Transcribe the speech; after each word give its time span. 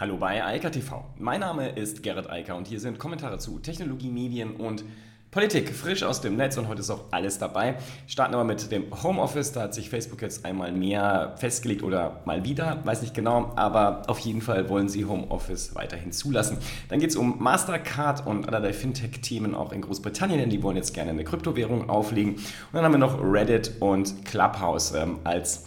Hallo 0.00 0.16
bei 0.16 0.42
Eika 0.42 0.70
TV. 0.70 1.04
Mein 1.18 1.40
Name 1.40 1.68
ist 1.68 2.02
Gerrit 2.02 2.30
Eiker 2.30 2.56
und 2.56 2.66
hier 2.66 2.80
sind 2.80 2.98
Kommentare 2.98 3.36
zu 3.36 3.58
Technologie, 3.58 4.08
Medien 4.08 4.56
und 4.56 4.82
Politik. 5.30 5.68
Frisch 5.74 6.02
aus 6.04 6.22
dem 6.22 6.36
Netz 6.36 6.56
und 6.56 6.68
heute 6.68 6.80
ist 6.80 6.88
auch 6.88 7.04
alles 7.10 7.38
dabei. 7.38 7.74
Starten 8.06 8.32
wir 8.32 8.42
mit 8.44 8.72
dem 8.72 8.86
Homeoffice. 9.02 9.52
Da 9.52 9.60
hat 9.60 9.74
sich 9.74 9.90
Facebook 9.90 10.22
jetzt 10.22 10.46
einmal 10.46 10.72
mehr 10.72 11.34
festgelegt 11.36 11.82
oder 11.82 12.22
mal 12.24 12.46
wieder, 12.46 12.78
weiß 12.82 13.02
nicht 13.02 13.12
genau, 13.12 13.52
aber 13.56 14.04
auf 14.06 14.20
jeden 14.20 14.40
Fall 14.40 14.70
wollen 14.70 14.88
sie 14.88 15.04
Homeoffice 15.04 15.74
weiterhin 15.74 16.12
zulassen. 16.12 16.56
Dann 16.88 16.98
geht 16.98 17.10
es 17.10 17.16
um 17.16 17.36
Mastercard 17.38 18.26
und 18.26 18.48
allerlei 18.48 18.72
Fintech-Themen 18.72 19.54
auch 19.54 19.70
in 19.70 19.82
Großbritannien, 19.82 20.40
denn 20.40 20.48
die 20.48 20.62
wollen 20.62 20.78
jetzt 20.78 20.94
gerne 20.94 21.10
eine 21.10 21.24
Kryptowährung 21.24 21.90
auflegen. 21.90 22.36
Und 22.36 22.42
dann 22.72 22.84
haben 22.84 22.92
wir 22.92 22.98
noch 22.98 23.20
Reddit 23.22 23.72
und 23.80 24.24
Clubhouse 24.24 24.94
ähm, 24.94 25.18
als 25.24 25.66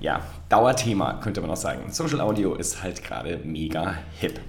ja, 0.00 0.20
Dauerthema, 0.48 1.14
könnte 1.14 1.40
man 1.40 1.50
auch 1.50 1.56
sagen. 1.56 1.90
Social 1.90 2.20
Audio 2.20 2.54
ist 2.54 2.82
halt 2.82 3.02
gerade 3.02 3.40
mega 3.44 3.94
hip. 4.18 4.40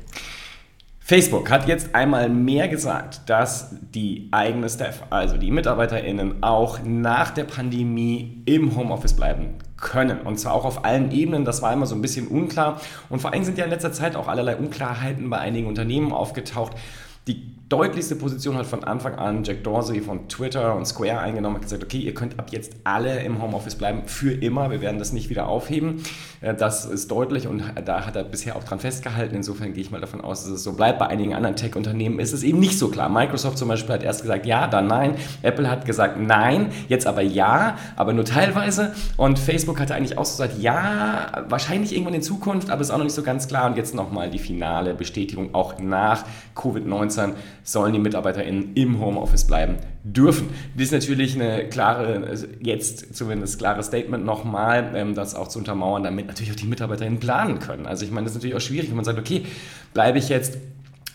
Facebook 1.00 1.52
hat 1.52 1.68
jetzt 1.68 1.94
einmal 1.94 2.30
mehr 2.30 2.68
gesagt, 2.68 3.30
dass 3.30 3.76
die 3.94 4.28
eigene 4.32 4.68
Staff, 4.68 5.04
also 5.12 5.38
die 5.38 5.52
MitarbeiterInnen, 5.52 6.42
auch 6.42 6.80
nach 6.84 7.30
der 7.30 7.44
Pandemie 7.44 8.42
im 8.46 8.76
Homeoffice 8.76 9.14
bleiben 9.16 9.60
können. 9.78 10.22
Und 10.22 10.40
zwar 10.40 10.54
auch 10.54 10.66
auf 10.66 10.84
allen 10.84 11.12
Ebenen. 11.12 11.46
Das 11.46 11.62
war 11.62 11.72
immer 11.72 11.86
so 11.86 11.94
ein 11.94 12.02
bisschen 12.02 12.28
unklar. 12.28 12.82
Und 13.10 13.22
vor 13.22 13.34
allem 13.34 13.44
sind 13.44 13.60
ja 13.60 13.66
in 13.66 13.70
letzter 13.70 13.94
Zeit 13.94 14.16
auch 14.16 14.28
allerlei 14.28 14.56
Unklarheiten 14.56 15.30
bei 15.30 15.38
einigen 15.38 15.68
Unternehmen 15.68 16.12
aufgetaucht. 16.12 16.74
Die 17.28 17.56
deutlichste 17.70 18.16
Position 18.16 18.58
hat 18.58 18.68
von 18.68 18.84
Anfang 18.84 19.16
an 19.16 19.44
Jack 19.44 19.64
Dorsey 19.64 20.00
von 20.00 20.28
Twitter 20.30 20.76
und 20.76 20.86
Square 20.86 21.20
eingenommen, 21.20 21.56
hat 21.56 21.64
gesagt, 21.64 21.84
okay, 21.84 21.98
ihr 21.98 22.14
könnt 22.14 22.38
ab 22.38 22.50
jetzt 22.52 22.76
alle 22.84 23.24
im 23.24 23.42
Homeoffice 23.42 23.76
bleiben, 23.76 24.04
für 24.06 24.32
immer, 24.32 24.70
wir 24.70 24.82
werden 24.82 25.00
das 25.00 25.14
nicht 25.14 25.32
wieder 25.32 25.48
aufheben. 25.48 26.04
Äh, 26.42 26.54
das 26.54 26.86
ist 26.86 27.10
deutlich 27.10 27.48
und 27.48 27.64
da 27.84 28.06
hat 28.06 28.16
er 28.16 28.24
bisher 28.24 28.56
auch 28.56 28.64
dran 28.64 28.80
festgehalten. 28.80 29.36
Insofern 29.36 29.74
gehe 29.74 29.82
ich 29.82 29.90
mal 29.90 30.00
davon 30.00 30.22
aus, 30.22 30.44
dass 30.44 30.52
es 30.52 30.64
so 30.64 30.74
bleibt. 30.74 31.00
Bei 31.00 31.08
einigen 31.08 31.34
anderen 31.34 31.56
Tech-Unternehmen 31.56 32.20
ist 32.20 32.34
es 32.34 32.44
eben 32.44 32.60
nicht 32.60 32.78
so 32.78 32.90
klar. 32.90 33.10
Microsoft 33.10 33.58
zum 33.58 33.68
Beispiel 33.68 33.96
hat 33.96 34.04
erst 34.04 34.22
gesagt 34.22 34.46
ja, 34.46 34.68
dann 34.68 34.86
nein. 34.86 35.16
Apple 35.42 35.70
hat 35.70 35.86
gesagt 35.86 36.20
nein, 36.20 36.72
jetzt 36.88 37.08
aber 37.08 37.24
ja, 37.24 37.78
aber 37.96 38.14
nur 38.14 38.26
teilweise. 38.26 38.94
Und 39.18 39.40
Facebook 39.40 39.80
hatte 39.80 39.96
eigentlich 39.96 40.20
auch 40.20 40.26
so 40.26 40.44
gesagt, 40.44 40.62
ja, 40.62 41.46
wahrscheinlich 41.50 41.94
irgendwann 41.94 42.14
in 42.14 42.22
Zukunft, 42.22 42.70
aber 42.70 42.82
ist 42.82 42.92
auch 42.92 42.98
noch 42.98 43.06
nicht 43.06 43.16
so 43.16 43.24
ganz 43.24 43.48
klar. 43.48 43.66
Und 43.66 43.76
jetzt 43.78 43.96
nochmal 43.96 44.30
die 44.30 44.40
finale 44.40 44.94
Bestätigung, 44.94 45.56
auch 45.56 45.80
nach 45.80 46.26
Covid-19 46.56 47.34
sollen 47.66 47.94
die 47.94 48.00
MitarbeiterInnen 48.00 48.74
im 48.76 49.02
Homeoffice 49.02 49.46
bleiben 49.46 49.78
dürfen. 50.04 50.50
Das 50.76 50.86
ist 50.86 50.92
natürlich 50.92 51.36
eine 51.36 51.68
klare, 51.68 52.38
jetzt 52.62 53.16
zumindest 53.16 53.58
klare 53.58 53.84
Statement 53.84 54.24
nochmal, 54.24 54.92
ähm, 54.96 55.16
das 55.16 55.36
auch 55.36 55.48
zu 55.48 55.60
untermauern, 55.60 56.04
damit 56.04 56.28
natürlich 56.28 56.52
auch 56.52 56.56
die 56.56 56.68
MitarbeiterInnen 56.68 57.20
planen 57.20 57.60
können. 57.60 57.88
Also 57.88 58.06
ich 58.06 58.12
meine, 58.12 58.26
das 58.26 58.34
ist 58.34 58.38
natürlich 58.38 58.56
auch 58.56 58.62
schwierig, 58.62 58.90
wenn 58.90 58.96
man 58.96 59.06
sagt, 59.06 59.20
okay, 59.20 59.46
bleibe 59.94 60.20
ich 60.20 60.30
jetzt 60.30 60.60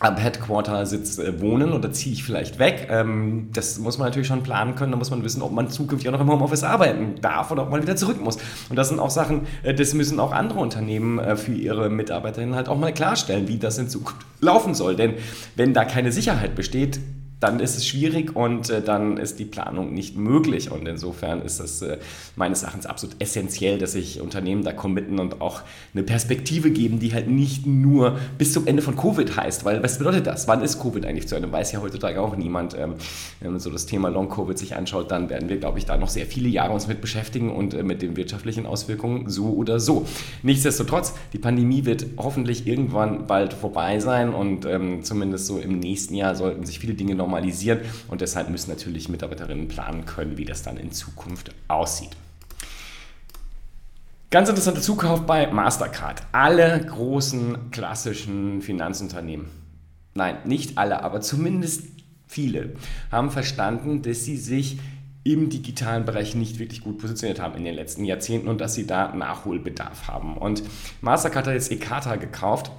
am 0.01 0.17
Headquarter-Sitz 0.17 1.19
äh, 1.19 1.39
wohnen 1.39 1.73
oder 1.73 1.91
ziehe 1.91 2.13
ich 2.13 2.23
vielleicht 2.23 2.57
weg. 2.57 2.87
Ähm, 2.89 3.49
das 3.53 3.77
muss 3.77 3.99
man 3.99 4.07
natürlich 4.07 4.27
schon 4.27 4.41
planen 4.41 4.73
können. 4.73 4.91
Da 4.91 4.97
muss 4.97 5.11
man 5.11 5.23
wissen, 5.23 5.43
ob 5.43 5.51
man 5.51 5.69
zukünftig 5.69 6.09
auch 6.09 6.13
noch 6.13 6.21
im 6.21 6.29
Homeoffice 6.29 6.63
arbeiten 6.63 7.21
darf 7.21 7.51
oder 7.51 7.63
ob 7.63 7.69
man 7.69 7.83
wieder 7.83 7.95
zurück 7.95 8.19
muss. 8.19 8.37
Und 8.69 8.75
das 8.75 8.89
sind 8.89 8.99
auch 8.99 9.11
Sachen, 9.11 9.45
äh, 9.61 9.75
das 9.75 9.93
müssen 9.93 10.19
auch 10.19 10.31
andere 10.31 10.59
Unternehmen 10.59 11.19
äh, 11.19 11.35
für 11.35 11.53
ihre 11.53 11.91
Mitarbeiterinnen 11.91 12.55
halt 12.55 12.67
auch 12.67 12.79
mal 12.79 12.91
klarstellen, 12.91 13.47
wie 13.47 13.59
das 13.59 13.77
in 13.77 13.89
Zukunft 13.89 14.25
laufen 14.39 14.73
soll. 14.73 14.95
Denn 14.95 15.13
wenn 15.55 15.75
da 15.75 15.85
keine 15.85 16.11
Sicherheit 16.11 16.55
besteht, 16.55 16.99
dann 17.41 17.59
ist 17.59 17.75
es 17.75 17.87
schwierig 17.87 18.35
und 18.35 18.69
äh, 18.69 18.81
dann 18.81 19.17
ist 19.17 19.39
die 19.39 19.45
Planung 19.45 19.93
nicht 19.93 20.15
möglich. 20.15 20.71
Und 20.71 20.87
insofern 20.87 21.41
ist 21.41 21.59
es 21.59 21.81
äh, 21.81 21.97
meines 22.35 22.61
Erachtens 22.61 22.85
absolut 22.85 23.15
essentiell, 23.19 23.79
dass 23.79 23.93
sich 23.93 24.21
Unternehmen 24.21 24.63
da 24.63 24.71
committen 24.71 25.19
und 25.19 25.41
auch 25.41 25.61
eine 25.93 26.03
Perspektive 26.03 26.69
geben, 26.69 26.99
die 26.99 27.13
halt 27.13 27.27
nicht 27.27 27.65
nur 27.65 28.19
bis 28.37 28.53
zum 28.53 28.67
Ende 28.67 28.83
von 28.83 28.95
Covid 28.95 29.35
heißt. 29.35 29.65
Weil 29.65 29.81
was 29.81 29.97
bedeutet 29.97 30.27
das? 30.27 30.47
Wann 30.47 30.61
ist 30.61 30.79
Covid 30.79 31.03
eigentlich 31.03 31.27
zu 31.27 31.35
Ende? 31.35 31.51
Weiß 31.51 31.71
ja 31.71 31.81
heutzutage 31.81 32.21
auch 32.21 32.37
niemand. 32.37 32.77
Ähm, 32.77 32.93
wenn 33.39 33.51
man 33.51 33.59
so 33.59 33.71
das 33.71 33.87
Thema 33.87 34.09
Long-Covid 34.09 34.57
sich 34.57 34.75
anschaut, 34.75 35.09
dann 35.09 35.31
werden 35.31 35.49
wir, 35.49 35.57
glaube 35.57 35.79
ich, 35.79 35.85
da 35.85 35.97
noch 35.97 36.09
sehr 36.09 36.27
viele 36.27 36.47
Jahre 36.47 36.73
uns 36.73 36.87
mit 36.87 37.01
beschäftigen 37.01 37.49
und 37.49 37.73
äh, 37.73 37.81
mit 37.81 38.03
den 38.03 38.15
wirtschaftlichen 38.17 38.67
Auswirkungen 38.67 39.29
so 39.29 39.47
oder 39.47 39.79
so. 39.79 40.05
Nichtsdestotrotz, 40.43 41.15
die 41.33 41.39
Pandemie 41.39 41.85
wird 41.85 42.05
hoffentlich 42.17 42.67
irgendwann 42.67 43.25
bald 43.25 43.53
vorbei 43.53 43.99
sein 43.99 44.31
und 44.31 44.65
ähm, 44.65 45.03
zumindest 45.03 45.47
so 45.47 45.57
im 45.57 45.79
nächsten 45.79 46.13
Jahr 46.13 46.35
sollten 46.35 46.65
sich 46.67 46.77
viele 46.77 46.93
Dinge 46.93 47.15
noch 47.15 47.30
normalisieren 47.31 47.79
und 48.09 48.21
deshalb 48.21 48.49
müssen 48.49 48.69
natürlich 48.69 49.09
Mitarbeiterinnen 49.09 49.67
planen 49.67 50.05
können, 50.05 50.37
wie 50.37 50.45
das 50.45 50.63
dann 50.63 50.77
in 50.77 50.91
Zukunft 50.91 51.51
aussieht. 51.67 52.11
Ganz 54.29 54.47
interessanter 54.47 54.81
Zukauf 54.81 55.25
bei 55.25 55.47
Mastercard. 55.47 56.21
Alle 56.31 56.85
großen 56.85 57.71
klassischen 57.71 58.61
Finanzunternehmen, 58.61 59.47
nein, 60.13 60.37
nicht 60.45 60.77
alle, 60.77 61.03
aber 61.03 61.21
zumindest 61.21 61.83
viele, 62.27 62.73
haben 63.11 63.31
verstanden, 63.31 64.01
dass 64.01 64.23
sie 64.23 64.37
sich 64.37 64.79
im 65.23 65.49
digitalen 65.49 66.05
Bereich 66.05 66.33
nicht 66.33 66.59
wirklich 66.59 66.81
gut 66.81 66.97
positioniert 66.97 67.39
haben 67.39 67.55
in 67.55 67.63
den 67.63 67.75
letzten 67.75 68.05
Jahrzehnten 68.05 68.47
und 68.47 68.59
dass 68.59 68.73
sie 68.73 68.87
da 68.87 69.13
Nachholbedarf 69.13 70.07
haben. 70.07 70.37
Und 70.37 70.63
Mastercard 71.01 71.47
hat 71.47 71.53
jetzt 71.53 71.71
Ekata 71.71 72.15
gekauft 72.15 72.71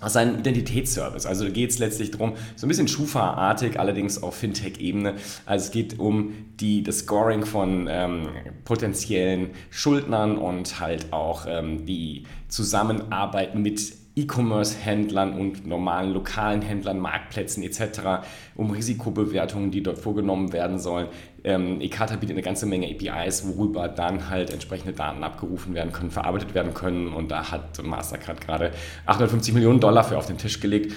das 0.00 0.12
ist 0.12 0.16
ein 0.16 0.38
Identitätsservice. 0.38 1.26
Also 1.26 1.44
da 1.44 1.50
geht 1.50 1.70
es 1.70 1.78
letztlich 1.78 2.12
darum, 2.12 2.34
so 2.56 2.66
ein 2.66 2.68
bisschen 2.68 2.88
Schufa-artig, 2.88 3.80
allerdings 3.80 4.22
auf 4.22 4.36
Fintech-Ebene. 4.36 5.14
Also 5.44 5.66
es 5.66 5.70
geht 5.72 5.98
um 5.98 6.32
die, 6.60 6.82
das 6.82 7.00
Scoring 7.00 7.44
von 7.44 7.88
ähm, 7.90 8.28
potenziellen 8.64 9.50
Schuldnern 9.70 10.38
und 10.38 10.78
halt 10.78 11.12
auch 11.12 11.46
ähm, 11.48 11.84
die 11.84 12.24
Zusammenarbeit 12.48 13.56
mit 13.56 13.98
E-Commerce-Händlern 14.18 15.32
und 15.32 15.66
normalen 15.66 16.12
lokalen 16.12 16.62
Händlern, 16.62 16.98
Marktplätzen 16.98 17.62
etc., 17.62 18.26
um 18.56 18.70
Risikobewertungen, 18.70 19.70
die 19.70 19.82
dort 19.82 19.98
vorgenommen 19.98 20.52
werden 20.52 20.78
sollen. 20.78 21.08
Ähm, 21.44 21.80
Ekata 21.80 22.16
bietet 22.16 22.34
eine 22.34 22.42
ganze 22.42 22.66
Menge 22.66 22.88
APIs, 22.88 23.46
worüber 23.46 23.88
dann 23.88 24.28
halt 24.28 24.50
entsprechende 24.50 24.92
Daten 24.92 25.22
abgerufen 25.22 25.74
werden 25.74 25.92
können, 25.92 26.10
verarbeitet 26.10 26.54
werden 26.54 26.74
können 26.74 27.12
und 27.12 27.30
da 27.30 27.50
hat 27.50 27.82
Mastercard 27.82 28.40
gerade 28.40 28.72
850 29.06 29.54
Millionen 29.54 29.80
Dollar 29.80 30.04
für 30.04 30.18
auf 30.18 30.26
den 30.26 30.38
Tisch 30.38 30.60
gelegt 30.60 30.94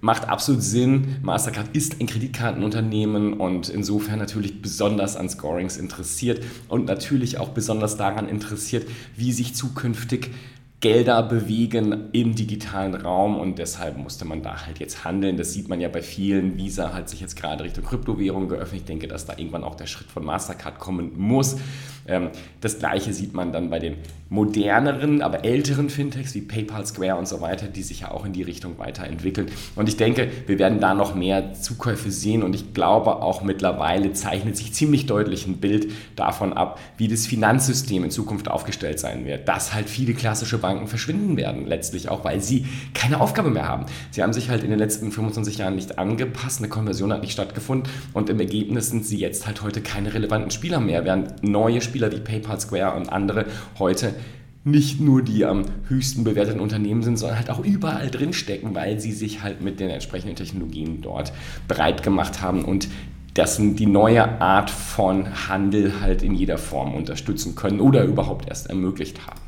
macht 0.00 0.28
absolut 0.28 0.62
Sinn. 0.62 1.16
Mastercard 1.22 1.74
ist 1.74 2.00
ein 2.00 2.06
Kreditkartenunternehmen 2.06 3.34
und 3.34 3.68
insofern 3.68 4.18
natürlich 4.18 4.62
besonders 4.62 5.16
an 5.16 5.28
Scorings 5.28 5.76
interessiert 5.76 6.42
und 6.68 6.86
natürlich 6.86 7.38
auch 7.38 7.50
besonders 7.50 7.96
daran 7.96 8.28
interessiert, 8.28 8.86
wie 9.16 9.32
sich 9.32 9.54
zukünftig 9.54 10.30
Gelder 10.80 11.22
bewegen 11.22 12.08
im 12.12 12.34
digitalen 12.34 12.94
Raum 12.94 13.38
und 13.38 13.58
deshalb 13.58 13.98
musste 13.98 14.24
man 14.24 14.42
da 14.42 14.64
halt 14.64 14.78
jetzt 14.78 15.04
handeln. 15.04 15.36
Das 15.36 15.52
sieht 15.52 15.68
man 15.68 15.78
ja 15.78 15.88
bei 15.88 16.00
vielen. 16.00 16.56
Visa 16.56 16.94
hat 16.94 17.10
sich 17.10 17.20
jetzt 17.20 17.36
gerade 17.36 17.64
Richtung 17.64 17.84
Kryptowährung 17.84 18.48
geöffnet. 18.48 18.80
Ich 18.80 18.86
denke, 18.86 19.06
dass 19.06 19.26
da 19.26 19.34
irgendwann 19.36 19.62
auch 19.62 19.74
der 19.74 19.86
Schritt 19.86 20.10
von 20.10 20.24
Mastercard 20.24 20.78
kommen 20.78 21.12
muss. 21.18 21.58
Ähm, 22.06 22.30
das 22.60 22.78
gleiche 22.78 23.12
sieht 23.12 23.34
man 23.34 23.52
dann 23.52 23.70
bei 23.70 23.78
den 23.78 23.96
moderneren, 24.30 25.22
aber 25.22 25.44
älteren 25.44 25.90
Fintechs 25.90 26.34
wie 26.36 26.40
PayPal, 26.40 26.86
Square 26.86 27.16
und 27.16 27.26
so 27.26 27.40
weiter, 27.40 27.66
die 27.66 27.82
sich 27.82 28.00
ja 28.00 28.12
auch 28.12 28.24
in 28.24 28.32
die 28.32 28.44
Richtung 28.44 28.78
weiterentwickeln. 28.78 29.48
Und 29.74 29.88
ich 29.88 29.96
denke, 29.96 30.28
wir 30.46 30.58
werden 30.60 30.78
da 30.78 30.94
noch 30.94 31.16
mehr 31.16 31.52
Zukäufe 31.54 32.12
sehen 32.12 32.44
und 32.44 32.54
ich 32.54 32.72
glaube 32.72 33.16
auch 33.16 33.42
mittlerweile 33.42 34.12
zeichnet 34.12 34.56
sich 34.56 34.72
ziemlich 34.72 35.06
deutlich 35.06 35.48
ein 35.48 35.56
Bild 35.56 35.90
davon 36.14 36.52
ab, 36.52 36.78
wie 36.96 37.08
das 37.08 37.26
Finanzsystem 37.26 38.04
in 38.04 38.10
Zukunft 38.10 38.48
aufgestellt 38.48 39.00
sein 39.00 39.26
wird. 39.26 39.48
Dass 39.48 39.74
halt 39.74 39.90
viele 39.90 40.14
klassische 40.14 40.58
Banken 40.58 40.86
verschwinden 40.86 41.36
werden, 41.36 41.66
letztlich 41.66 42.08
auch, 42.08 42.24
weil 42.24 42.40
sie 42.40 42.66
keine 42.94 43.20
Aufgabe 43.20 43.50
mehr 43.50 43.66
haben. 43.66 43.86
Sie 44.12 44.22
haben 44.22 44.32
sich 44.32 44.48
halt 44.48 44.62
in 44.62 44.70
den 44.70 44.78
letzten 44.78 45.10
25 45.10 45.58
Jahren 45.58 45.74
nicht 45.74 45.98
angepasst, 45.98 46.60
eine 46.60 46.68
Konversion 46.68 47.12
hat 47.12 47.22
nicht 47.22 47.32
stattgefunden 47.32 47.92
und 48.12 48.30
im 48.30 48.38
Ergebnis 48.38 48.90
sind 48.90 49.04
sie 49.04 49.18
jetzt 49.18 49.48
halt 49.48 49.62
heute 49.62 49.80
keine 49.80 50.14
relevanten 50.14 50.52
Spieler 50.52 50.78
mehr, 50.78 51.04
während 51.04 51.42
neue 51.42 51.80
Spieler 51.80 51.89
wie 51.94 51.98
PayPal, 52.20 52.60
Square 52.60 52.96
und 52.96 53.10
andere 53.10 53.46
heute 53.78 54.14
nicht 54.62 55.00
nur 55.00 55.22
die 55.22 55.44
am 55.46 55.64
höchsten 55.88 56.22
bewerteten 56.22 56.60
Unternehmen 56.60 57.02
sind, 57.02 57.16
sondern 57.16 57.38
halt 57.38 57.50
auch 57.50 57.64
überall 57.64 58.10
drinstecken, 58.10 58.74
weil 58.74 59.00
sie 59.00 59.12
sich 59.12 59.42
halt 59.42 59.62
mit 59.62 59.80
den 59.80 59.88
entsprechenden 59.88 60.36
Technologien 60.36 61.00
dort 61.00 61.32
breit 61.66 62.02
gemacht 62.02 62.42
haben 62.42 62.64
und 62.64 62.88
das 63.34 63.58
die 63.58 63.86
neue 63.86 64.40
Art 64.40 64.70
von 64.70 65.48
Handel 65.48 66.00
halt 66.00 66.22
in 66.22 66.34
jeder 66.34 66.58
Form 66.58 66.94
unterstützen 66.94 67.54
können 67.54 67.80
oder 67.80 68.04
überhaupt 68.04 68.48
erst 68.48 68.68
ermöglicht 68.68 69.26
haben. 69.26 69.40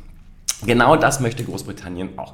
Genau 0.65 0.95
das 0.95 1.19
möchte 1.19 1.43
Großbritannien 1.43 2.17
auch. 2.17 2.33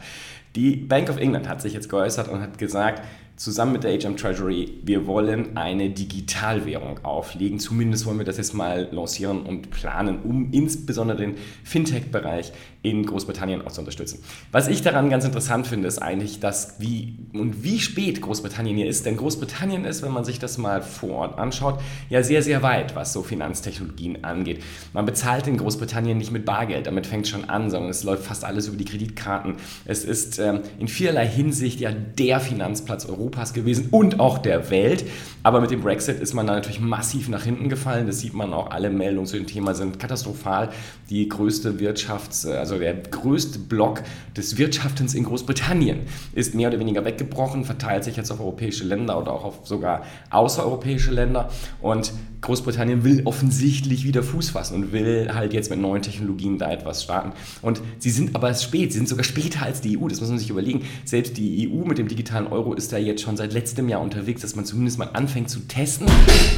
Die 0.56 0.75
Bank 0.75 1.10
of 1.10 1.18
England 1.18 1.48
hat 1.48 1.62
sich 1.62 1.74
jetzt 1.74 1.90
geäußert 1.90 2.28
und 2.28 2.42
hat 2.42 2.57
gesagt, 2.57 3.04
zusammen 3.36 3.72
mit 3.72 3.86
der 3.86 3.98
HM 3.98 4.18
Treasury, 4.18 4.80
wir 4.84 5.07
wollen 5.07 5.56
eine 5.56 5.90
Digitalwährung 5.90 7.06
auflegen. 7.06 7.57
Zumindest 7.57 8.06
wollen 8.06 8.18
wir 8.18 8.25
das 8.25 8.36
jetzt 8.36 8.54
mal 8.54 8.90
lancieren 8.92 9.44
und 9.44 9.72
planen, 9.72 10.19
um 10.24 10.51
insbesondere 10.51 11.19
den 11.19 11.36
Fintech-Bereich 11.63 12.51
in 12.81 13.06
Großbritannien 13.06 13.66
auch 13.66 13.72
zu 13.72 13.80
unterstützen. 13.80 14.22
Was 14.51 14.68
ich 14.68 14.81
daran 14.81 15.10
ganz 15.10 15.24
interessant 15.24 15.68
finde, 15.68 15.88
ist 15.88 16.00
eigentlich, 16.00 16.42
dass 16.42 16.81
wie 16.81 17.18
und 17.34 17.63
wie 17.63 17.80
spät 17.80 18.22
Großbritannien 18.22 18.75
hier 18.75 18.88
ist. 18.88 19.06
Denn 19.06 19.16
Großbritannien 19.16 19.86
ist, 19.86 20.02
wenn 20.02 20.12
man 20.12 20.25
sich 20.25 20.40
das 20.40 20.57
mal 20.57 20.81
vor 20.81 21.12
Ort 21.12 21.40
anschaut, 21.40 21.80
ja 22.10 22.24
sehr, 22.24 22.42
sehr 22.42 22.62
weit, 22.62 22.95
was 22.95 23.13
so 23.13 23.24
Finanztechnologien 23.24 24.24
angeht. 24.25 24.63
Man 24.92 25.06
bezahlt 25.06 25.48
in 25.48 25.57
Großbritannien 25.57 26.18
nicht 26.18 26.31
mit 26.31 26.44
Bargeld, 26.44 26.88
damit 26.88 27.07
fängt 27.07 27.24
es 27.25 27.30
schon 27.30 27.50
an, 27.50 27.69
sondern 27.69 27.90
es 27.90 28.04
läuft 28.04 28.24
fast 28.24 28.44
alles 28.44 28.68
über 28.68 28.78
die 28.78 28.86
Kreditkarten. 28.86 29.56
Es 29.86 30.04
ist 30.04 30.10
ist 30.19 30.40
ähm, 30.50 30.62
in 30.80 30.88
vielerlei 30.88 31.28
Hinsicht 31.28 31.80
ja 31.80 31.92
der 31.92 32.40
Finanzplatz 32.40 33.06
Europas 33.06 33.54
gewesen 33.54 33.90
und 33.92 34.19
auch 34.19 34.38
der 34.38 34.69
Welt. 34.69 35.06
Aber 35.44 35.62
mit 35.62 35.72
dem 35.72 35.81
Brexit 35.81 36.19
ist 36.19 36.34
man 36.34 36.48
da 36.48 36.54
natürlich 36.54 36.81
massiv 36.81 37.30
nach 37.30 37.44
hinten 37.44 37.69
gefallen. 37.69 38.07
Das 38.07 38.19
sieht 38.19 38.34
man 38.34 38.54
auch. 38.54 38.72
Alle 38.72 38.90
Meldungen 38.90 39.25
zu 39.25 39.38
dem 39.38 39.48
Thema 39.48 39.74
sind 39.74 40.00
katastrophal. 40.00 40.69
Die 41.10 41.30
größte 41.30 41.80
Wirtschafts-, 41.80 42.50
also 42.50 42.78
der 42.78 42.94
größte 42.96 43.60
Block 43.60 44.04
des 44.36 44.57
Wirtschaftens 44.57 45.13
in 45.13 45.24
Großbritannien 45.24 46.01
ist 46.34 46.56
mehr 46.56 46.69
oder 46.69 46.80
weniger 46.80 47.06
weggebrochen, 47.06 47.63
verteilt 47.63 48.04
sich 48.04 48.18
jetzt 48.18 48.31
auf 48.31 48.40
europäische 48.40 48.84
Länder 48.84 49.19
oder 49.19 49.31
auch 49.31 49.45
auf 49.45 49.60
sogar 49.63 50.04
außereuropäische 50.30 51.12
Länder. 51.12 51.50
Und 51.81 52.12
Großbritannien 52.42 53.04
will 53.04 53.22
offensichtlich 53.26 54.06
wieder 54.06 54.24
Fuß 54.24 54.52
fassen 54.52 54.76
und 54.76 54.92
will 54.92 55.30
halt 55.34 55.54
jetzt 55.54 55.70
mit 55.70 55.80
neuen 55.80 56.02
Technologien 56.02 56.58
da 56.58 56.72
etwas 56.72 57.04
starten. 57.04 57.34
Und 57.62 57.82
sie 57.98 58.10
sind 58.10 58.36
aber 58.36 58.54
spät, 58.54 58.92
sie 58.92 58.98
sind 58.98 59.10
sogar 59.10 59.24
später 59.24 59.64
als 59.64 59.82
die 59.82 59.98
EU, 59.98 60.08
das 60.08 60.22
muss 60.22 60.30
man 60.30 60.40
sich 60.40 60.50
überlegen. 60.50 60.86
Selbst 61.06 61.38
die 61.38 61.70
EU 61.70 61.86
mit 61.86 61.98
dem 61.98 62.08
digitalen 62.08 62.48
Euro 62.48 62.74
ist 62.74 62.94
da 62.94 62.98
jetzt 62.98 63.22
schon 63.22 63.38
seit 63.38 63.54
letztem 63.54 63.90
Jahr 63.90 64.02
unterwegs, 64.02 64.42
dass 64.42 64.56
man 64.56 64.66
zumindest 64.66 65.00
mal 65.00 65.10
anfängt 65.14 65.50
zu 65.50 65.60
testen. 65.62 66.08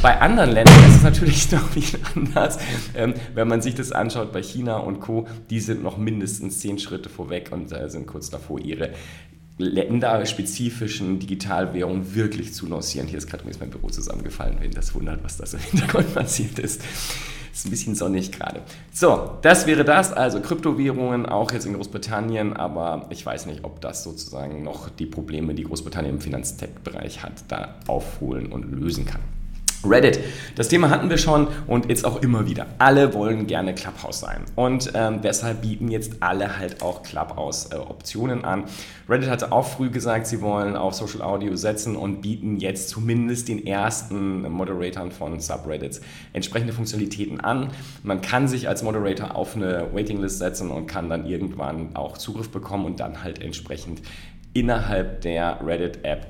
Bei 0.01 0.21
anderen 0.21 0.51
Ländern 0.51 0.89
ist 0.89 0.97
es 0.97 1.03
natürlich 1.03 1.51
noch 1.51 1.75
nicht 1.75 1.97
anders. 2.15 2.59
Ähm, 2.95 3.13
wenn 3.33 3.47
man 3.47 3.61
sich 3.61 3.75
das 3.75 3.91
anschaut 3.91 4.31
bei 4.31 4.43
China 4.43 4.77
und 4.77 4.99
Co., 4.99 5.27
die 5.49 5.59
sind 5.59 5.83
noch 5.83 5.97
mindestens 5.97 6.59
zehn 6.59 6.77
Schritte 6.79 7.09
vorweg 7.09 7.49
und 7.51 7.71
äh, 7.71 7.89
sind 7.89 8.07
kurz 8.07 8.29
davor, 8.29 8.59
ihre 8.59 8.91
länderspezifischen 9.61 11.19
Digitalwährungen 11.19 12.15
wirklich 12.15 12.53
zu 12.53 12.67
lancieren. 12.67 13.07
Hier 13.07 13.17
ist 13.17 13.27
gerade 13.27 13.43
übrigens 13.43 13.59
mein 13.59 13.69
Büro 13.69 13.89
zusammengefallen, 13.89 14.57
wenn 14.59 14.71
das 14.71 14.93
wundert, 14.93 15.23
was 15.23 15.37
da 15.37 15.45
so 15.45 15.57
im 15.57 15.63
Hintergrund 15.63 16.13
passiert 16.13 16.59
ist. 16.59 16.81
Ist 17.53 17.65
ein 17.65 17.69
bisschen 17.69 17.95
sonnig 17.95 18.31
gerade. 18.31 18.61
So, 18.93 19.37
das 19.41 19.67
wäre 19.67 19.83
das. 19.83 20.13
Also 20.13 20.39
Kryptowährungen 20.39 21.25
auch 21.25 21.51
jetzt 21.51 21.65
in 21.65 21.73
Großbritannien, 21.73 22.53
aber 22.53 23.07
ich 23.09 23.25
weiß 23.25 23.45
nicht, 23.45 23.65
ob 23.65 23.81
das 23.81 24.03
sozusagen 24.03 24.63
noch 24.63 24.89
die 24.89 25.05
Probleme, 25.05 25.53
die 25.53 25.63
Großbritannien 25.63 26.15
im 26.15 26.21
Finanztech-Bereich 26.21 27.23
hat, 27.23 27.43
da 27.49 27.75
aufholen 27.87 28.51
und 28.51 28.71
lösen 28.71 29.05
kann. 29.05 29.21
Reddit. 29.83 30.19
Das 30.55 30.67
Thema 30.67 30.89
hatten 30.89 31.09
wir 31.09 31.17
schon 31.17 31.47
und 31.67 31.89
jetzt 31.89 32.05
auch 32.05 32.21
immer 32.21 32.45
wieder. 32.45 32.67
Alle 32.77 33.13
wollen 33.13 33.47
gerne 33.47 33.73
Clubhouse 33.73 34.19
sein 34.19 34.43
und 34.55 34.91
ähm, 34.93 35.21
deshalb 35.21 35.61
bieten 35.61 35.89
jetzt 35.89 36.17
alle 36.19 36.57
halt 36.57 36.81
auch 36.81 37.03
Clubhouse-Optionen 37.03 38.41
äh, 38.41 38.45
an. 38.45 38.63
Reddit 39.09 39.29
hatte 39.29 39.51
auch 39.51 39.65
früh 39.65 39.89
gesagt, 39.89 40.27
sie 40.27 40.41
wollen 40.41 40.75
auf 40.75 40.93
Social 40.93 41.21
Audio 41.21 41.55
setzen 41.55 41.95
und 41.95 42.21
bieten 42.21 42.57
jetzt 42.57 42.89
zumindest 42.89 43.47
den 43.47 43.65
ersten 43.65 44.49
Moderatoren 44.49 45.11
von 45.11 45.39
Subreddits 45.39 46.01
entsprechende 46.33 46.73
Funktionalitäten 46.73 47.39
an. 47.41 47.71
Man 48.03 48.21
kann 48.21 48.47
sich 48.47 48.67
als 48.67 48.83
Moderator 48.83 49.35
auf 49.35 49.55
eine 49.55 49.87
Waitinglist 49.93 50.37
setzen 50.37 50.69
und 50.69 50.87
kann 50.87 51.09
dann 51.09 51.25
irgendwann 51.25 51.95
auch 51.95 52.17
Zugriff 52.17 52.49
bekommen 52.49 52.85
und 52.85 52.99
dann 52.99 53.23
halt 53.23 53.41
entsprechend 53.41 54.01
innerhalb 54.53 55.21
der 55.21 55.59
Reddit-App 55.65 56.27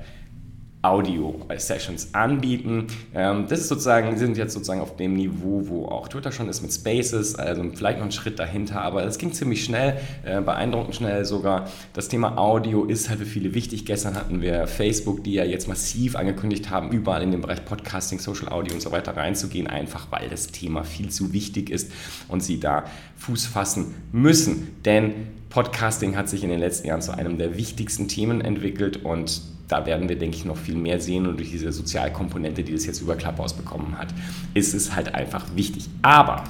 Audio-Sessions 0.82 2.08
anbieten. 2.12 2.88
Ähm, 3.14 3.46
das 3.48 3.60
ist 3.60 3.68
sozusagen, 3.68 4.18
sind 4.18 4.36
jetzt 4.36 4.52
sozusagen 4.52 4.80
auf 4.80 4.96
dem 4.96 5.14
Niveau, 5.14 5.62
wo 5.68 5.86
auch 5.86 6.08
Twitter 6.08 6.32
schon 6.32 6.48
ist 6.48 6.60
mit 6.60 6.72
Spaces, 6.72 7.36
also 7.36 7.62
vielleicht 7.74 7.98
noch 7.98 8.04
einen 8.04 8.12
Schritt 8.12 8.38
dahinter, 8.38 8.82
aber 8.82 9.04
es 9.04 9.18
ging 9.18 9.32
ziemlich 9.32 9.64
schnell, 9.64 9.98
äh, 10.24 10.40
beeindruckend 10.40 10.96
schnell 10.96 11.24
sogar. 11.24 11.68
Das 11.92 12.08
Thema 12.08 12.36
Audio 12.36 12.84
ist 12.84 13.08
halt 13.08 13.20
für 13.20 13.26
viele 13.26 13.54
wichtig. 13.54 13.86
Gestern 13.86 14.16
hatten 14.16 14.42
wir 14.42 14.66
Facebook, 14.66 15.22
die 15.22 15.34
ja 15.34 15.44
jetzt 15.44 15.68
massiv 15.68 16.16
angekündigt 16.16 16.70
haben, 16.70 16.90
überall 16.90 17.22
in 17.22 17.30
den 17.30 17.40
Bereich 17.40 17.64
Podcasting, 17.64 18.18
Social 18.18 18.48
Audio 18.48 18.74
und 18.74 18.80
so 18.80 18.90
weiter 18.90 19.16
reinzugehen, 19.16 19.68
einfach 19.68 20.08
weil 20.10 20.28
das 20.28 20.48
Thema 20.48 20.82
viel 20.82 21.10
zu 21.10 21.32
wichtig 21.32 21.70
ist 21.70 21.92
und 22.26 22.42
sie 22.42 22.58
da 22.58 22.84
Fuß 23.18 23.46
fassen 23.46 23.94
müssen. 24.10 24.74
Denn 24.84 25.12
Podcasting 25.48 26.16
hat 26.16 26.28
sich 26.28 26.42
in 26.42 26.50
den 26.50 26.58
letzten 26.58 26.88
Jahren 26.88 27.02
zu 27.02 27.12
einem 27.12 27.38
der 27.38 27.56
wichtigsten 27.56 28.08
Themen 28.08 28.40
entwickelt 28.40 29.04
und 29.04 29.42
da 29.68 29.86
werden 29.86 30.08
wir, 30.08 30.18
denke 30.18 30.36
ich, 30.36 30.44
noch 30.44 30.56
viel 30.56 30.76
mehr 30.76 31.00
sehen 31.00 31.26
und 31.26 31.38
durch 31.38 31.50
diese 31.50 31.72
Sozialkomponente, 31.72 32.62
die 32.62 32.72
das 32.72 32.84
jetzt 32.86 33.00
über 33.00 33.16
Clubhouse 33.16 33.54
bekommen 33.54 33.96
hat, 33.98 34.08
ist 34.54 34.74
es 34.74 34.94
halt 34.94 35.14
einfach 35.14 35.46
wichtig. 35.54 35.88
Aber 36.02 36.44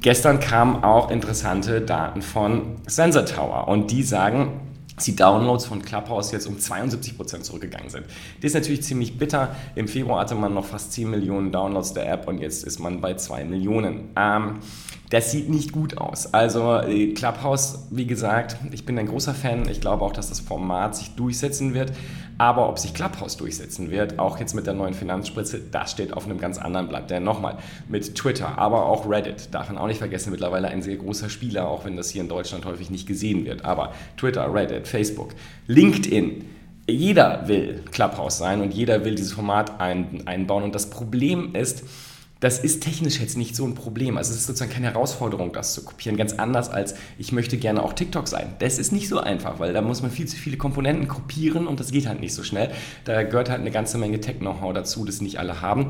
gestern 0.00 0.40
kamen 0.40 0.82
auch 0.82 1.10
interessante 1.10 1.80
Daten 1.80 2.22
von 2.22 2.76
Sensor 2.86 3.24
Tower 3.24 3.68
und 3.68 3.90
die 3.90 4.02
sagen, 4.02 4.60
dass 5.00 5.06
die 5.06 5.16
Downloads 5.16 5.64
von 5.64 5.80
Clubhouse 5.80 6.30
jetzt 6.32 6.46
um 6.46 6.56
72% 6.56 7.40
zurückgegangen 7.40 7.88
sind. 7.88 8.04
Das 8.42 8.50
ist 8.50 8.54
natürlich 8.54 8.82
ziemlich 8.82 9.16
bitter. 9.16 9.56
Im 9.74 9.88
Februar 9.88 10.20
hatte 10.20 10.34
man 10.34 10.52
noch 10.52 10.66
fast 10.66 10.92
10 10.92 11.08
Millionen 11.08 11.50
Downloads 11.50 11.94
der 11.94 12.12
App 12.12 12.28
und 12.28 12.38
jetzt 12.38 12.64
ist 12.64 12.78
man 12.80 13.00
bei 13.00 13.14
2 13.14 13.44
Millionen. 13.44 14.10
Ähm, 14.16 14.58
das 15.08 15.30
sieht 15.30 15.48
nicht 15.48 15.72
gut 15.72 15.96
aus. 15.96 16.34
Also 16.34 16.80
äh, 16.80 17.14
Clubhouse, 17.14 17.86
wie 17.90 18.06
gesagt, 18.06 18.56
ich 18.72 18.84
bin 18.84 18.98
ein 18.98 19.06
großer 19.06 19.32
Fan. 19.32 19.68
Ich 19.70 19.80
glaube 19.80 20.04
auch, 20.04 20.12
dass 20.12 20.28
das 20.28 20.40
Format 20.40 20.94
sich 20.94 21.14
durchsetzen 21.14 21.72
wird. 21.72 21.92
Aber 22.40 22.70
ob 22.70 22.78
sich 22.78 22.94
Clubhouse 22.94 23.36
durchsetzen 23.36 23.90
wird, 23.90 24.18
auch 24.18 24.40
jetzt 24.40 24.54
mit 24.54 24.66
der 24.66 24.72
neuen 24.72 24.94
Finanzspritze, 24.94 25.60
das 25.60 25.90
steht 25.90 26.14
auf 26.14 26.24
einem 26.24 26.38
ganz 26.38 26.56
anderen 26.56 26.88
Blatt. 26.88 27.10
Denn 27.10 27.22
nochmal, 27.22 27.58
mit 27.86 28.14
Twitter, 28.14 28.56
aber 28.56 28.86
auch 28.86 29.06
Reddit, 29.06 29.52
darf 29.52 29.68
man 29.68 29.76
auch 29.76 29.86
nicht 29.86 29.98
vergessen, 29.98 30.30
mittlerweile 30.30 30.68
ein 30.68 30.80
sehr 30.80 30.96
großer 30.96 31.28
Spieler, 31.28 31.68
auch 31.68 31.84
wenn 31.84 31.98
das 31.98 32.08
hier 32.08 32.22
in 32.22 32.30
Deutschland 32.30 32.64
häufig 32.64 32.88
nicht 32.88 33.06
gesehen 33.06 33.44
wird. 33.44 33.66
Aber 33.66 33.92
Twitter, 34.16 34.54
Reddit, 34.54 34.88
Facebook, 34.88 35.34
LinkedIn, 35.66 36.46
jeder 36.88 37.46
will 37.46 37.84
Clubhouse 37.90 38.38
sein 38.38 38.62
und 38.62 38.72
jeder 38.72 39.04
will 39.04 39.16
dieses 39.16 39.34
Format 39.34 39.78
ein, 39.78 40.22
einbauen. 40.24 40.62
Und 40.62 40.74
das 40.74 40.88
Problem 40.88 41.54
ist, 41.54 41.84
das 42.40 42.58
ist 42.58 42.82
technisch 42.82 43.20
jetzt 43.20 43.36
nicht 43.36 43.54
so 43.54 43.66
ein 43.66 43.74
Problem. 43.74 44.16
Also 44.16 44.32
es 44.32 44.38
ist 44.38 44.46
sozusagen 44.46 44.72
keine 44.72 44.86
Herausforderung, 44.86 45.52
das 45.52 45.74
zu 45.74 45.84
kopieren. 45.84 46.16
Ganz 46.16 46.32
anders 46.32 46.70
als 46.70 46.94
ich 47.18 47.32
möchte 47.32 47.58
gerne 47.58 47.82
auch 47.82 47.92
TikTok 47.92 48.28
sein. 48.28 48.54
Das 48.60 48.78
ist 48.78 48.92
nicht 48.92 49.08
so 49.08 49.20
einfach, 49.20 49.60
weil 49.60 49.74
da 49.74 49.82
muss 49.82 50.00
man 50.00 50.10
viel 50.10 50.26
zu 50.26 50.36
viele 50.36 50.56
Komponenten 50.56 51.06
kopieren 51.06 51.66
und 51.66 51.80
das 51.80 51.92
geht 51.92 52.08
halt 52.08 52.20
nicht 52.20 52.32
so 52.32 52.42
schnell. 52.42 52.70
Da 53.04 53.22
gehört 53.24 53.50
halt 53.50 53.60
eine 53.60 53.70
ganze 53.70 53.98
Menge 53.98 54.20
Tech-Know-how 54.20 54.72
dazu, 54.72 55.04
das 55.04 55.20
nicht 55.20 55.38
alle 55.38 55.60
haben. 55.60 55.88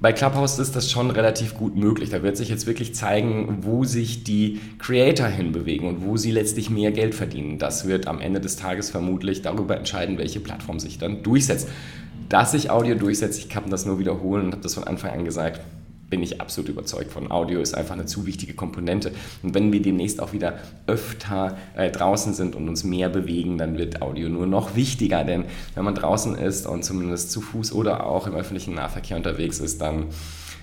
Bei 0.00 0.12
Clubhouse 0.12 0.58
ist 0.58 0.76
das 0.76 0.90
schon 0.90 1.10
relativ 1.10 1.54
gut 1.54 1.74
möglich. 1.74 2.10
Da 2.10 2.22
wird 2.22 2.36
sich 2.36 2.50
jetzt 2.50 2.66
wirklich 2.66 2.94
zeigen, 2.94 3.58
wo 3.62 3.84
sich 3.84 4.22
die 4.24 4.60
Creator 4.78 5.26
hinbewegen 5.26 5.88
und 5.88 6.04
wo 6.04 6.18
sie 6.18 6.30
letztlich 6.30 6.68
mehr 6.68 6.92
Geld 6.92 7.14
verdienen. 7.14 7.58
Das 7.58 7.88
wird 7.88 8.06
am 8.06 8.20
Ende 8.20 8.40
des 8.40 8.56
Tages 8.56 8.90
vermutlich 8.90 9.40
darüber 9.40 9.76
entscheiden, 9.76 10.18
welche 10.18 10.38
Plattform 10.38 10.78
sich 10.78 10.98
dann 10.98 11.22
durchsetzt. 11.22 11.68
Dass 12.28 12.52
sich 12.52 12.70
Audio 12.70 12.94
durchsetzt, 12.94 13.38
ich 13.38 13.48
kann 13.48 13.70
das 13.70 13.86
nur 13.86 13.98
wiederholen 13.98 14.46
und 14.46 14.52
habe 14.52 14.62
das 14.62 14.74
von 14.74 14.84
Anfang 14.84 15.10
an 15.12 15.24
gesagt 15.24 15.60
bin 16.10 16.22
ich 16.22 16.40
absolut 16.40 16.70
überzeugt 16.70 17.12
von. 17.12 17.30
Audio 17.30 17.60
ist 17.60 17.74
einfach 17.74 17.94
eine 17.94 18.06
zu 18.06 18.26
wichtige 18.26 18.54
Komponente. 18.54 19.12
Und 19.42 19.54
wenn 19.54 19.72
wir 19.72 19.82
demnächst 19.82 20.20
auch 20.20 20.32
wieder 20.32 20.58
öfter 20.86 21.56
äh, 21.76 21.90
draußen 21.90 22.34
sind 22.34 22.56
und 22.56 22.68
uns 22.68 22.84
mehr 22.84 23.08
bewegen, 23.08 23.58
dann 23.58 23.78
wird 23.78 24.02
Audio 24.02 24.28
nur 24.28 24.46
noch 24.46 24.74
wichtiger. 24.74 25.24
Denn 25.24 25.44
wenn 25.74 25.84
man 25.84 25.94
draußen 25.94 26.36
ist 26.36 26.66
und 26.66 26.84
zumindest 26.84 27.30
zu 27.30 27.40
Fuß 27.40 27.72
oder 27.72 28.06
auch 28.06 28.26
im 28.26 28.34
öffentlichen 28.34 28.74
Nahverkehr 28.74 29.16
unterwegs 29.16 29.58
ist, 29.60 29.80
dann 29.80 30.06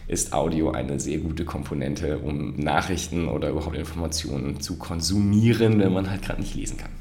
ist 0.07 0.33
Audio 0.33 0.71
eine 0.71 0.99
sehr 0.99 1.17
gute 1.17 1.45
Komponente, 1.45 2.19
um 2.19 2.55
Nachrichten 2.57 3.27
oder 3.27 3.49
überhaupt 3.49 3.75
Informationen 3.75 4.59
zu 4.59 4.77
konsumieren, 4.77 5.79
wenn 5.79 5.93
man 5.93 6.09
halt 6.09 6.21
gerade 6.21 6.41
nicht 6.41 6.55
lesen 6.55 6.77
kann. 6.77 6.91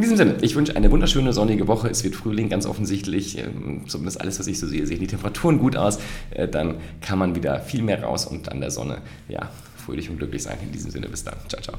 In 0.00 0.04
diesem 0.04 0.16
Sinne, 0.16 0.38
ich 0.40 0.56
wünsche 0.56 0.74
eine 0.76 0.90
wunderschöne 0.90 1.34
sonnige 1.34 1.68
Woche. 1.68 1.90
Es 1.90 2.02
wird 2.04 2.16
Frühling, 2.16 2.48
ganz 2.48 2.64
offensichtlich. 2.64 3.36
Ähm, 3.36 3.84
zumindest 3.86 4.18
alles, 4.18 4.38
was 4.38 4.46
ich 4.46 4.58
so 4.58 4.66
sehe, 4.66 4.86
sehen 4.86 4.98
die 4.98 5.06
Temperaturen 5.06 5.58
gut 5.58 5.76
aus. 5.76 5.98
Äh, 6.30 6.48
dann 6.48 6.78
kann 7.02 7.18
man 7.18 7.34
wieder 7.34 7.60
viel 7.60 7.82
mehr 7.82 8.02
raus 8.02 8.24
und 8.24 8.50
an 8.50 8.62
der 8.62 8.70
Sonne, 8.70 9.02
ja, 9.28 9.50
fröhlich 9.76 10.08
und 10.08 10.16
glücklich 10.16 10.42
sein. 10.42 10.56
In 10.62 10.72
diesem 10.72 10.90
Sinne, 10.90 11.06
bis 11.10 11.24
dann. 11.24 11.34
Ciao, 11.48 11.60
ciao. 11.60 11.76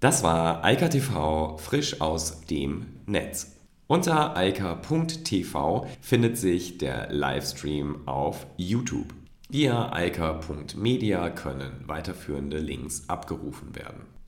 Das 0.00 0.22
war 0.22 0.64
Eika 0.64 0.88
TV 0.88 1.58
frisch 1.58 2.00
aus 2.00 2.46
dem 2.46 2.86
Netz. 3.04 3.52
Unter 3.88 4.34
eika.tv 4.34 5.86
findet 6.00 6.38
sich 6.38 6.78
der 6.78 7.12
Livestream 7.12 8.08
auf 8.08 8.46
YouTube. 8.56 9.12
Via 9.50 9.92
eika.media 9.92 11.28
können 11.28 11.72
weiterführende 11.86 12.56
Links 12.58 13.04
abgerufen 13.06 13.76
werden. 13.76 14.17